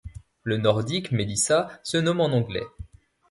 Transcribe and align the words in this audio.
Le 0.41 0.57
Nordique 0.57 1.11
mélissa 1.11 1.69
se 1.83 1.95
nomme 1.99 2.21
en 2.21 2.31
anglais. 2.33 2.65